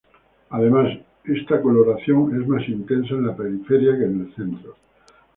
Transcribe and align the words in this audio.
Además, 0.49 0.97
esta 1.25 1.61
coloración 1.61 2.35
es 2.41 2.47
más 2.47 2.67
intensa 2.67 3.13
en 3.13 3.27
la 3.27 3.35
periferia 3.35 3.95
que 3.99 4.05
en 4.05 4.21
el 4.21 4.33
centro. 4.33 4.75